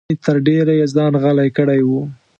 [0.09, 1.89] ګنې تر ډېره یې ځان غلی کړی و.